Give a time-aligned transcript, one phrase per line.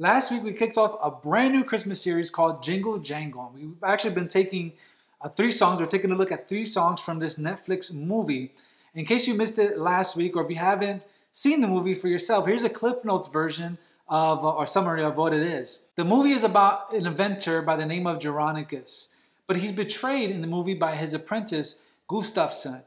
[0.00, 3.50] Last week we kicked off a brand new Christmas series called Jingle Jangle.
[3.52, 4.74] We've actually been taking
[5.20, 5.80] uh, three songs.
[5.80, 8.52] We're taking a look at three songs from this Netflix movie.
[8.94, 12.06] In case you missed it last week, or if you haven't seen the movie for
[12.06, 13.76] yourself, here's a Cliff Notes version
[14.08, 15.86] of uh, or summary of what it is.
[15.96, 19.16] The movie is about an inventor by the name of Jeronicus,
[19.48, 22.82] but he's betrayed in the movie by his apprentice Gustafson.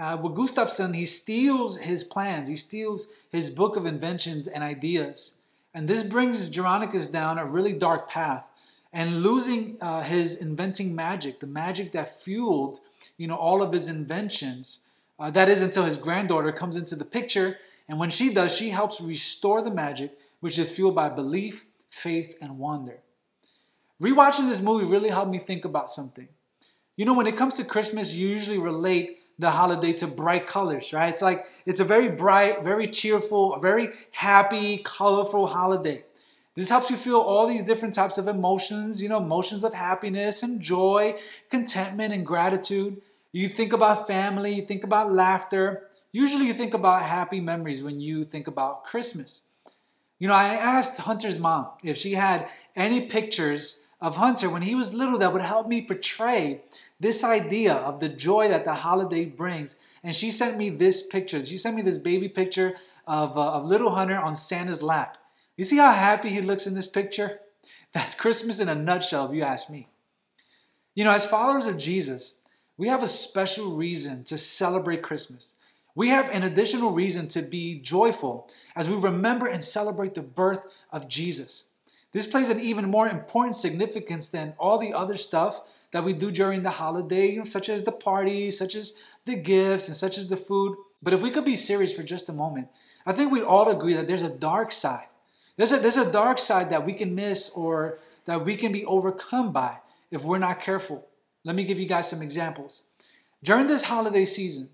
[0.00, 2.48] Uh, with Gustafson, he steals his plans.
[2.48, 5.40] He steals his book of inventions and ideas.
[5.74, 8.44] And this brings Jeronicus down a really dark path
[8.92, 12.78] and losing uh, his inventing magic, the magic that fueled,
[13.18, 14.86] you know, all of his inventions.
[15.18, 18.70] Uh, that is until his granddaughter comes into the picture, and when she does, she
[18.70, 23.00] helps restore the magic, which is fueled by belief, faith, and wonder.
[24.00, 26.28] Rewatching this movie really helped me think about something.
[26.96, 30.92] You know, when it comes to Christmas, you usually relate the holiday to bright colors,
[30.92, 31.08] right?
[31.08, 36.04] It's like it's a very bright, very cheerful, very happy, colorful holiday.
[36.54, 40.42] This helps you feel all these different types of emotions, you know, emotions of happiness
[40.42, 41.18] and joy,
[41.50, 43.02] contentment and gratitude.
[43.32, 45.88] You think about family, you think about laughter.
[46.12, 49.42] Usually you think about happy memories when you think about Christmas.
[50.20, 54.76] You know, I asked Hunter's mom if she had any pictures of Hunter when he
[54.76, 56.62] was little that would help me portray
[57.00, 59.80] this idea of the joy that the holiday brings.
[60.02, 61.44] And she sent me this picture.
[61.44, 62.74] She sent me this baby picture
[63.06, 65.18] of, uh, of little Hunter on Santa's lap.
[65.56, 67.40] You see how happy he looks in this picture?
[67.92, 69.88] That's Christmas in a nutshell, if you ask me.
[70.94, 72.40] You know, as followers of Jesus,
[72.76, 75.56] we have a special reason to celebrate Christmas.
[75.94, 80.66] We have an additional reason to be joyful as we remember and celebrate the birth
[80.90, 81.70] of Jesus.
[82.12, 85.62] This plays an even more important significance than all the other stuff
[85.94, 89.96] that we do during the holiday, such as the parties, such as the gifts, and
[89.96, 90.76] such as the food.
[91.04, 92.66] But if we could be serious for just a moment,
[93.06, 95.06] I think we'd all agree that there's a dark side.
[95.56, 98.84] There's a, there's a dark side that we can miss or that we can be
[98.84, 99.76] overcome by
[100.10, 101.06] if we're not careful.
[101.44, 102.82] Let me give you guys some examples.
[103.44, 104.70] During this holiday season,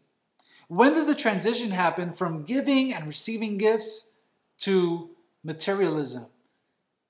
[0.68, 4.08] when does the transition happen from giving and receiving gifts
[4.60, 5.10] to
[5.44, 6.28] materialism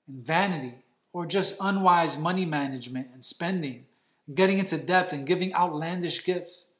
[0.05, 0.79] and vanity
[1.13, 3.85] or just unwise money management and spending?
[4.33, 6.73] Getting into debt and giving outlandish gifts?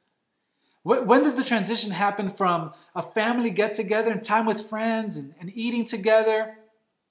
[0.83, 5.35] When does the transition happen from a family get together and time with friends and,
[5.39, 6.55] and eating together,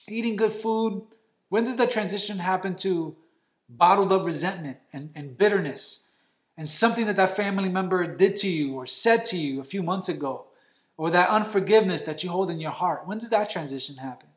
[0.09, 1.03] eating good food?
[1.51, 3.17] When does that transition happen to
[3.69, 6.09] bottled up resentment and, and bitterness
[6.57, 9.83] and something that that family member did to you or said to you a few
[9.83, 10.47] months ago?
[10.97, 13.07] Or that unforgiveness that you hold in your heart?
[13.07, 14.29] When does that transition happen?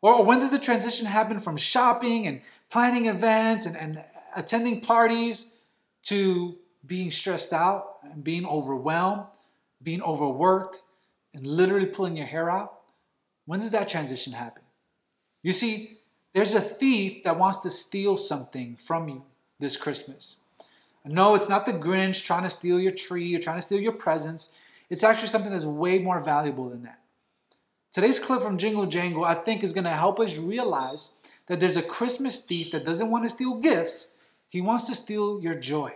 [0.00, 2.40] Or when does the transition happen from shopping and
[2.70, 4.02] planning events and, and
[4.36, 5.56] attending parties
[6.04, 6.56] to
[6.86, 9.24] being stressed out and being overwhelmed,
[9.82, 10.80] being overworked,
[11.34, 12.80] and literally pulling your hair out?
[13.46, 14.62] When does that transition happen?
[15.42, 15.98] You see,
[16.32, 19.22] there's a thief that wants to steal something from you
[19.58, 20.36] this Christmas.
[21.04, 23.92] No, it's not the Grinch trying to steal your tree or trying to steal your
[23.92, 24.52] presents.
[24.88, 27.00] It's actually something that's way more valuable than that.
[27.92, 31.14] Today's clip from Jingle Jangle, I think, is going to help us realize
[31.48, 34.11] that there's a Christmas thief that doesn't want to steal gifts,
[34.52, 35.94] he wants to steal your joy.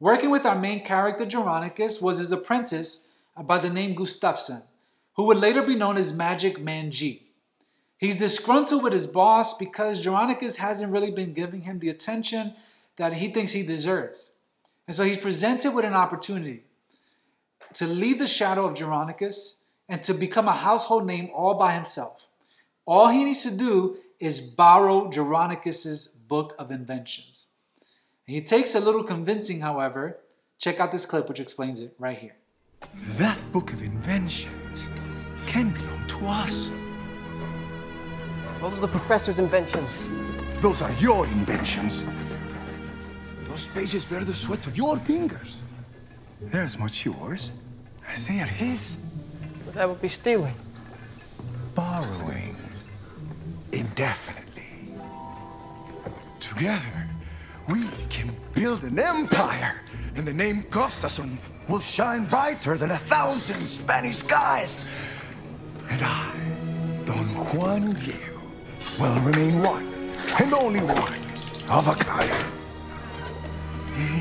[0.00, 3.06] Working with our main character, Jeronicus, was his apprentice
[3.44, 4.62] by the name Gustafson,
[5.14, 7.28] who would later be known as Magic Man G.
[7.96, 12.54] He's disgruntled with his boss because Jeronicus hasn't really been giving him the attention
[12.96, 14.34] that he thinks he deserves.
[14.88, 16.64] And so he's presented with an opportunity
[17.74, 22.26] to leave the shadow of Jeronicus and to become a household name all by himself.
[22.84, 27.48] All he needs to do is borrow Jeronicus's book of inventions.
[28.24, 30.18] He takes a little convincing, however.
[30.58, 32.36] Check out this clip which explains it right here.
[33.18, 34.88] That book of inventions
[35.46, 36.70] can belong to us.
[38.60, 40.08] Those are the professor's inventions.
[40.60, 42.06] Those are your inventions.
[43.42, 45.60] Those pages bear the sweat of your fingers.
[46.40, 47.52] They're as much yours
[48.08, 48.96] as they are his.
[49.66, 50.54] But that would be stealing.
[51.74, 52.23] Borrowing.
[53.96, 54.66] Indefinitely.
[56.40, 57.06] Together,
[57.68, 59.82] we can build an empire,
[60.16, 61.38] and the name Gustafson
[61.68, 64.84] will shine brighter than a thousand Spanish skies.
[65.90, 66.32] And I,
[67.04, 68.40] Don Juan Diego,
[68.98, 69.86] will remain one,
[70.40, 71.14] and only one,
[71.70, 72.34] of a kind.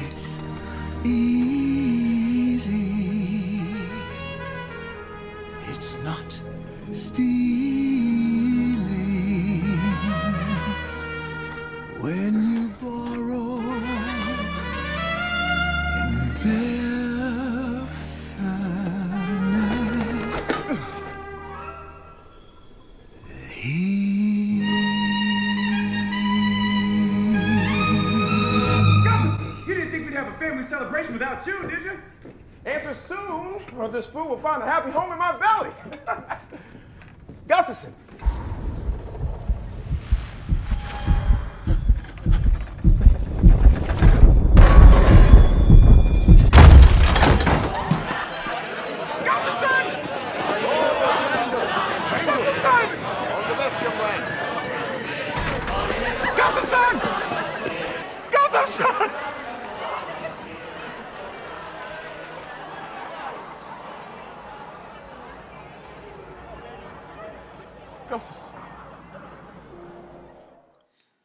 [0.06, 0.38] It's
[1.04, 2.76] easy.
[5.68, 6.40] It's not
[6.92, 7.93] stealing.
[34.54, 35.36] Find a happy home in my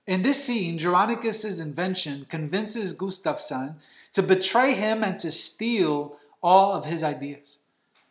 [0.09, 3.77] In this scene, Jeronicus' invention convinces Gustafson
[4.15, 7.59] to betray him and to steal all of his ideas.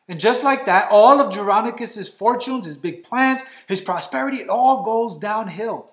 [0.08, 4.84] And just like that, all of Jeronicus' fortunes, his big plans, his prosperity, it all
[4.84, 5.90] goes downhill.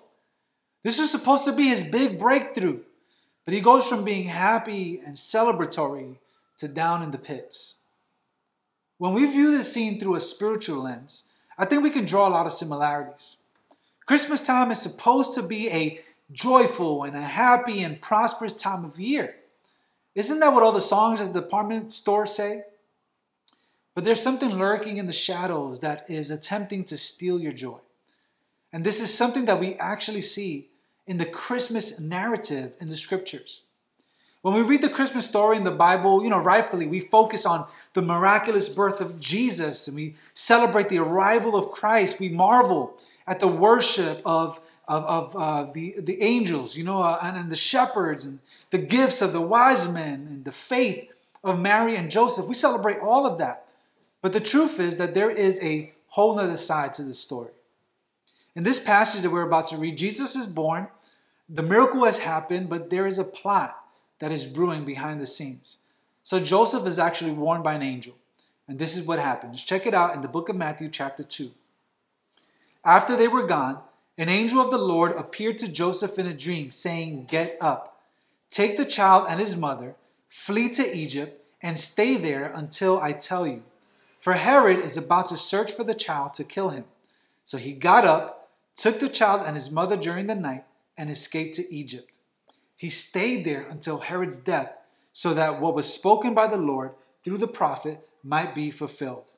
[0.83, 2.81] This was supposed to be his big breakthrough,
[3.43, 6.17] but he goes from being happy and celebratory
[6.59, 7.81] to down in the pits.
[8.99, 11.23] When we view this scene through a spiritual lens,
[11.57, 13.37] I think we can draw a lot of similarities.
[14.05, 18.99] Christmas time is supposed to be a joyful and a happy and prosperous time of
[18.99, 19.35] year.
[20.13, 22.63] Isn't that what all the songs at the department store say?
[23.93, 27.77] But there's something lurking in the shadows that is attempting to steal your joy.
[28.71, 30.67] And this is something that we actually see
[31.07, 33.61] in the Christmas narrative in the scriptures.
[34.41, 37.67] When we read the Christmas story in the Bible, you know, rightfully, we focus on
[37.93, 42.19] the miraculous birth of Jesus and we celebrate the arrival of Christ.
[42.19, 47.19] We marvel at the worship of, of, of uh, the, the angels, you know, uh,
[47.21, 48.39] and, and the shepherds and
[48.69, 51.11] the gifts of the wise men and the faith
[51.43, 52.47] of Mary and Joseph.
[52.47, 53.69] We celebrate all of that.
[54.21, 57.51] But the truth is that there is a whole other side to this story.
[58.55, 60.87] In this passage that we're about to read, Jesus is born,
[61.49, 63.77] the miracle has happened, but there is a plot
[64.19, 65.79] that is brewing behind the scenes.
[66.23, 68.15] So Joseph is actually warned by an angel.
[68.67, 69.63] And this is what happens.
[69.63, 71.51] Check it out in the book of Matthew, chapter 2.
[72.85, 73.79] After they were gone,
[74.15, 77.99] an angel of the Lord appeared to Joseph in a dream, saying, Get up,
[78.51, 79.95] take the child and his mother,
[80.29, 83.63] flee to Egypt, and stay there until I tell you.
[84.19, 86.85] For Herod is about to search for the child to kill him.
[87.43, 90.65] So he got up, took the child and his mother during the night,
[90.95, 92.19] and escaped to Egypt.
[92.75, 94.73] He stayed there until Herod's death,
[95.11, 96.91] so that what was spoken by the Lord
[97.23, 99.31] through the prophet might be fulfilled.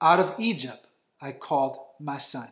[0.00, 0.86] Out of Egypt
[1.20, 2.48] I called my son.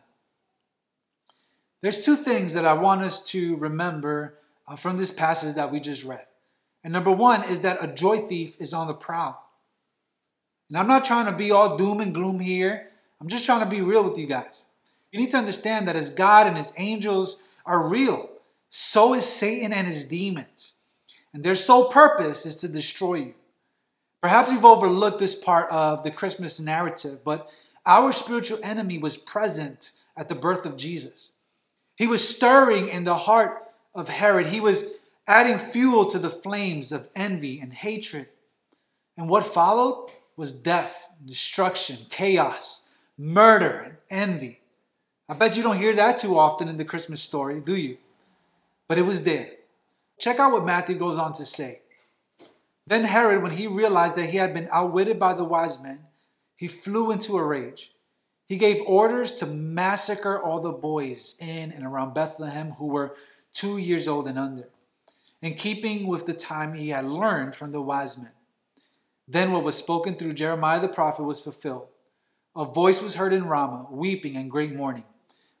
[1.83, 4.35] There's two things that I want us to remember
[4.65, 6.25] uh, from this passage that we just read.
[6.81, 9.37] And number one is that a joy thief is on the prowl.
[10.69, 12.87] And I'm not trying to be all doom and gloom here.
[13.19, 14.65] I'm just trying to be real with you guys.
[15.11, 18.29] You need to understand that as God and his angels are real,
[18.69, 20.79] so is Satan and his demons.
[21.33, 23.33] And their sole purpose is to destroy you.
[24.21, 27.49] Perhaps you've overlooked this part of the Christmas narrative, but
[27.85, 31.32] our spiritual enemy was present at the birth of Jesus.
[32.03, 33.63] He was stirring in the heart
[33.95, 34.47] of Herod.
[34.47, 38.27] He was adding fuel to the flames of envy and hatred.
[39.15, 44.59] And what followed was death, destruction, chaos, murder, and envy.
[45.29, 47.95] I bet you don't hear that too often in the Christmas story, do you?
[48.89, 49.51] But it was there.
[50.19, 51.83] Check out what Matthew goes on to say.
[52.85, 55.99] Then Herod, when he realized that he had been outwitted by the wise men,
[56.57, 57.92] he flew into a rage.
[58.53, 63.15] He gave orders to massacre all the boys in and around Bethlehem who were
[63.51, 64.69] two years old and under,
[65.41, 68.29] in keeping with the time he had learned from the wise men.
[69.27, 71.87] Then what was spoken through Jeremiah the prophet was fulfilled.
[72.55, 75.05] A voice was heard in Ramah, weeping and great mourning,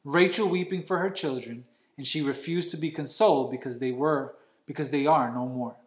[0.03, 1.65] Rachel weeping for her children,
[1.97, 4.35] and she refused to be consoled because they were
[4.67, 5.77] because they are no more.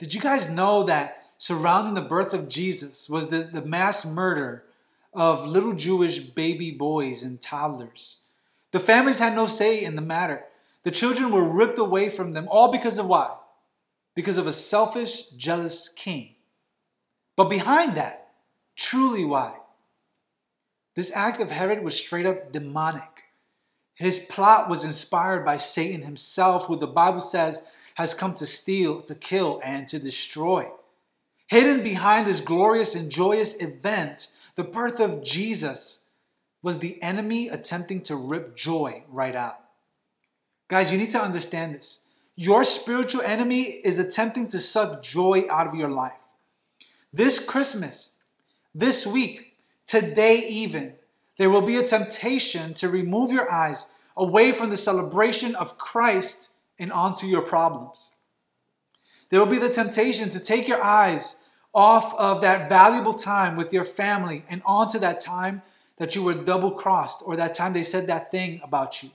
[0.00, 4.64] Did you guys know that surrounding the birth of Jesus was the, the mass murder
[5.12, 8.22] of little Jewish baby boys and toddlers?
[8.70, 10.44] The families had no say in the matter.
[10.82, 13.34] The children were ripped away from them, all because of why?
[14.14, 16.34] Because of a selfish, jealous king.
[17.36, 18.30] But behind that,
[18.76, 19.56] truly why?
[20.94, 23.22] This act of Herod was straight up demonic.
[23.94, 29.00] His plot was inspired by Satan himself, who the Bible says has come to steal,
[29.02, 30.70] to kill, and to destroy.
[31.46, 36.02] Hidden behind this glorious and joyous event, the birth of Jesus,
[36.62, 39.58] was the enemy attempting to rip joy right out.
[40.68, 42.06] Guys, you need to understand this.
[42.36, 46.12] Your spiritual enemy is attempting to suck joy out of your life.
[47.12, 48.16] This Christmas,
[48.74, 49.56] this week,
[49.86, 50.94] today even,
[51.36, 56.52] there will be a temptation to remove your eyes away from the celebration of Christ
[56.78, 58.16] and onto your problems.
[59.28, 61.38] There will be the temptation to take your eyes
[61.74, 65.62] off of that valuable time with your family and onto that time
[65.96, 69.10] that you were double crossed or that time they said that thing about you.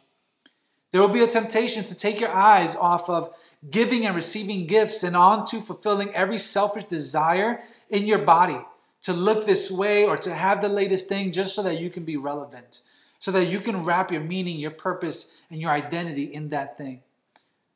[0.92, 3.34] There will be a temptation to take your eyes off of
[3.70, 8.60] giving and receiving gifts and onto fulfilling every selfish desire in your body
[9.04, 12.04] to look this way or to have the latest thing just so that you can
[12.04, 12.82] be relevant,
[13.20, 17.02] so that you can wrap your meaning, your purpose, and your identity in that thing.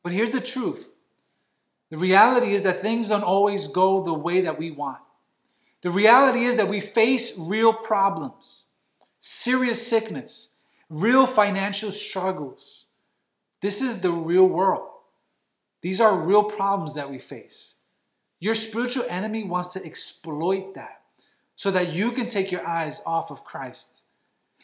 [0.03, 0.91] But here's the truth
[1.91, 5.01] the reality is that things don't always go the way that we want.
[5.81, 8.63] The reality is that we face real problems,
[9.19, 10.53] serious sickness,
[10.89, 12.91] real financial struggles.
[13.59, 14.87] This is the real world.
[15.81, 17.79] These are real problems that we face.
[18.39, 21.01] Your spiritual enemy wants to exploit that
[21.55, 24.05] so that you can take your eyes off of Christ.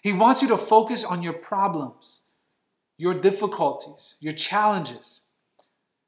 [0.01, 2.23] He wants you to focus on your problems,
[2.97, 5.23] your difficulties, your challenges.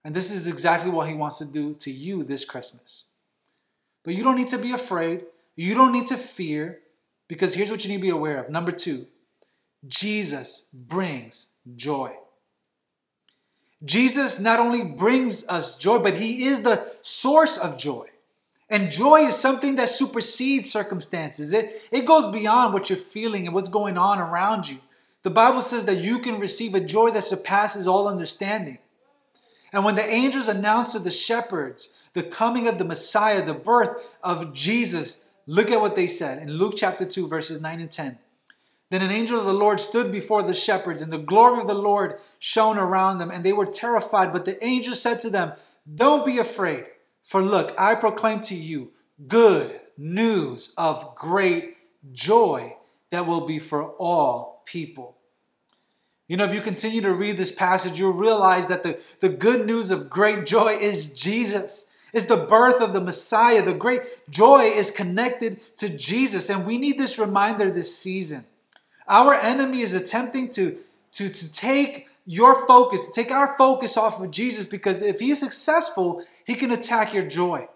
[0.04, 3.06] And this is exactly what he wants to do to you this Christmas.
[4.04, 5.24] But you don't need to be afraid.
[5.56, 6.80] You don't need to fear
[7.28, 8.50] because here's what you need to be aware of.
[8.50, 9.06] Number two,
[9.88, 12.14] Jesus brings joy.
[13.84, 18.08] Jesus not only brings us joy, but he is the source of joy.
[18.70, 21.54] And joy is something that supersedes circumstances.
[21.54, 24.78] It, it goes beyond what you're feeling and what's going on around you.
[25.24, 28.78] The Bible says that you can receive a joy that surpasses all understanding.
[29.72, 33.96] And when the angels announced to the shepherds the coming of the Messiah, the birth
[34.24, 38.18] of Jesus, look at what they said in Luke chapter 2, verses 9 and 10.
[38.90, 41.76] Then an angel of the Lord stood before the shepherds, and the glory of the
[41.76, 44.34] Lord shone around them, and they were terrified.
[44.34, 45.54] But the angel said to them,
[45.94, 46.86] Don't be afraid,
[47.22, 48.92] for look, I proclaim to you
[49.28, 51.78] good news of great
[52.12, 52.76] joy
[53.12, 55.19] that will be for all people.
[56.30, 59.66] You know, if you continue to read this passage, you'll realize that the, the good
[59.66, 61.88] news of great joy is Jesus.
[62.14, 63.64] It's the birth of the Messiah.
[63.64, 66.52] The great joy is connected to Jesus.
[66.52, 68.46] And we need this reminder this season.
[69.08, 70.78] Our enemy is attempting to,
[71.14, 75.32] to, to take your focus, to take our focus off of Jesus because if he
[75.32, 77.68] is successful, he can attack your joy.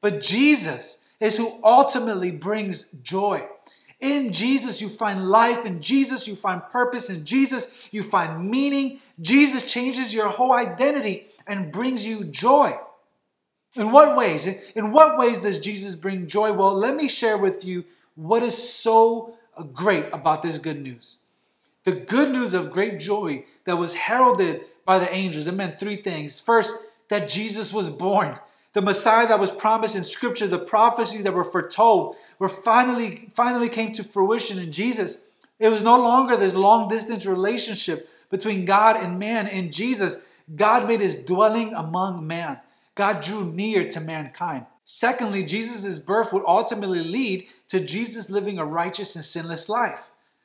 [0.00, 3.44] But Jesus is who ultimately brings joy.
[4.00, 5.64] In Jesus, you find life.
[5.64, 7.10] In Jesus, you find purpose.
[7.10, 9.00] In Jesus, you find meaning.
[9.20, 12.76] Jesus changes your whole identity and brings you joy.
[13.74, 14.46] In what ways?
[14.74, 16.52] In what ways does Jesus bring joy?
[16.52, 19.34] Well, let me share with you what is so
[19.72, 21.24] great about this good news.
[21.84, 25.46] The good news of great joy that was heralded by the angels.
[25.46, 26.40] It meant three things.
[26.40, 28.38] First, that Jesus was born.
[28.74, 33.68] The Messiah that was promised in Scripture, the prophecies that were foretold, were finally finally
[33.68, 35.20] came to fruition in Jesus.
[35.58, 39.48] It was no longer this long distance relationship between God and man.
[39.48, 40.22] In Jesus,
[40.54, 42.60] God made his dwelling among man.
[42.94, 44.66] God drew near to mankind.
[44.84, 50.00] Secondly, Jesus' birth would ultimately lead to Jesus living a righteous and sinless life,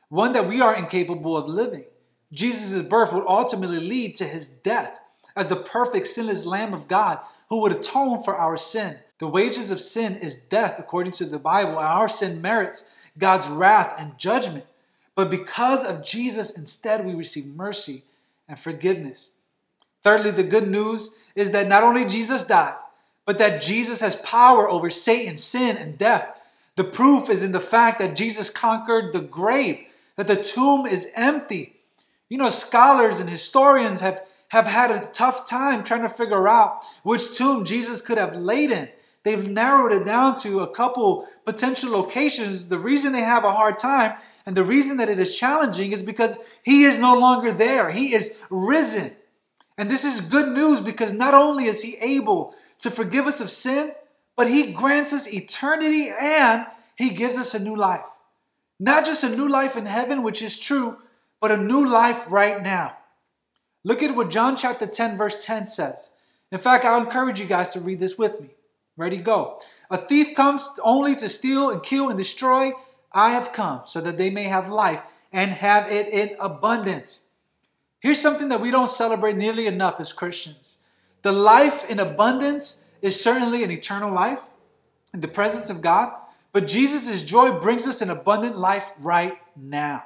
[0.10, 1.86] one that we are incapable of living.
[2.34, 5.00] Jesus' birth would ultimately lead to his death
[5.36, 7.20] as the perfect sinless Lamb of God
[7.50, 8.98] who would atone for our sin.
[9.24, 13.96] The wages of sin is death, according to the Bible, our sin merits God's wrath
[13.98, 14.66] and judgment.
[15.16, 18.02] But because of Jesus, instead, we receive mercy
[18.50, 19.36] and forgiveness.
[20.02, 22.76] Thirdly, the good news is that not only Jesus died,
[23.26, 26.38] but that Jesus has power over Satan, sin, and death.
[26.76, 29.86] The proof is in the fact that Jesus conquered the grave,
[30.18, 31.78] that the tomb is empty.
[32.28, 36.84] You know, scholars and historians have, have had a tough time trying to figure out
[37.04, 38.90] which tomb Jesus could have laid in.
[39.24, 42.70] They've narrowed it down to a couple potential locations.
[42.70, 46.04] The reason they have a hard time and the reason that it is challenging is
[46.04, 47.92] because he is no longer there.
[47.92, 49.16] He is risen.
[49.78, 53.50] And this is good news because not only is he able to forgive us of
[53.50, 53.94] sin,
[54.36, 56.66] but He grants us eternity and
[56.98, 58.04] He gives us a new life.
[58.80, 60.98] Not just a new life in heaven, which is true,
[61.40, 62.98] but a new life right now.
[63.84, 66.12] Look at what John chapter 10, verse 10 says.
[66.52, 68.50] In fact, I'll encourage you guys to read this with me.
[68.96, 69.60] Ready, go.
[69.90, 72.72] A thief comes only to steal and kill and destroy.
[73.12, 77.30] I have come so that they may have life and have it in abundance.
[78.00, 80.80] Here's something that we don't celebrate nearly enough as Christians
[81.24, 84.42] the life in abundance is certainly an eternal life
[85.14, 86.14] in the presence of God,
[86.52, 90.04] but Jesus' joy brings us an abundant life right now.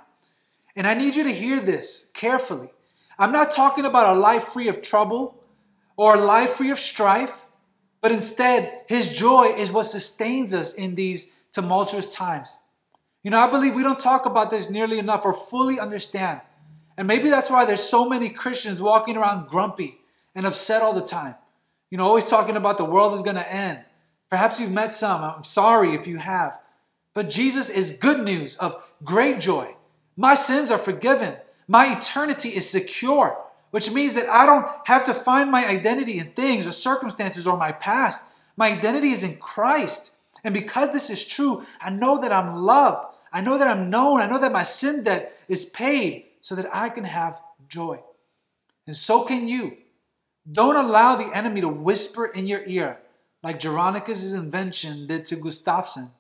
[0.75, 2.69] And I need you to hear this carefully.
[3.17, 5.43] I'm not talking about a life free of trouble
[5.97, 7.46] or a life free of strife,
[8.07, 12.57] but instead, His joy is what sustains us in these tumultuous times.
[13.21, 16.39] You know, I believe we don't talk about this nearly enough or fully understand.
[16.95, 19.97] And maybe that's why there's so many Christians walking around grumpy
[20.35, 21.35] and upset all the time.
[21.89, 23.79] You know, always talking about the world is going to end.
[24.29, 25.21] Perhaps you've met some.
[25.21, 26.57] I'm sorry if you have.
[27.13, 29.75] But Jesus is good news of great joy.
[30.15, 31.35] My sins are forgiven.
[31.67, 33.37] My eternity is secure,
[33.71, 37.57] which means that I don't have to find my identity in things or circumstances or
[37.57, 38.25] my past.
[38.55, 40.13] My identity is in Christ.
[40.43, 43.15] And because this is true, I know that I'm loved.
[43.31, 44.21] I know that I'm known.
[44.21, 47.99] I know that my sin debt is paid so that I can have joy.
[48.85, 49.77] And so can you.
[50.49, 52.99] Don't allow the enemy to whisper in your ear
[53.43, 56.11] like Jeronicus' invention did to Gustafson.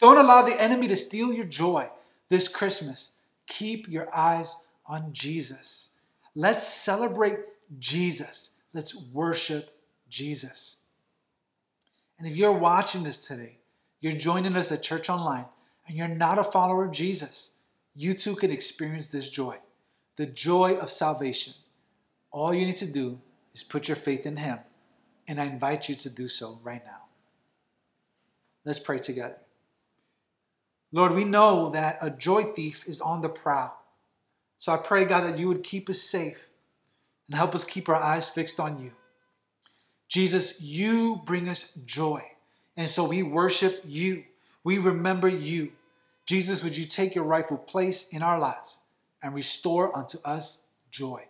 [0.00, 1.88] Don't allow the enemy to steal your joy
[2.28, 3.12] this Christmas.
[3.46, 5.93] Keep your eyes on Jesus.
[6.34, 7.38] Let's celebrate
[7.78, 8.52] Jesus.
[8.72, 9.70] Let's worship
[10.08, 10.82] Jesus.
[12.18, 13.58] And if you're watching this today,
[14.00, 15.46] you're joining us at Church Online,
[15.86, 17.54] and you're not a follower of Jesus,
[17.94, 19.58] you too can experience this joy
[20.16, 21.54] the joy of salvation.
[22.30, 23.20] All you need to do
[23.52, 24.58] is put your faith in Him,
[25.26, 27.02] and I invite you to do so right now.
[28.64, 29.38] Let's pray together.
[30.92, 33.83] Lord, we know that a joy thief is on the prowl.
[34.64, 36.48] So I pray, God, that you would keep us safe
[37.28, 38.92] and help us keep our eyes fixed on you.
[40.08, 42.22] Jesus, you bring us joy.
[42.74, 44.24] And so we worship you.
[44.64, 45.72] We remember you.
[46.24, 48.78] Jesus, would you take your rightful place in our lives
[49.22, 51.26] and restore unto us joy?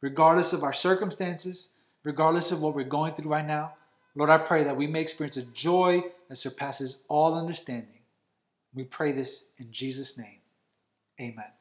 [0.00, 3.74] Regardless of our circumstances, regardless of what we're going through right now,
[4.16, 8.00] Lord, I pray that we may experience a joy that surpasses all understanding.
[8.74, 10.40] We pray this in Jesus' name.
[11.20, 11.52] Amen.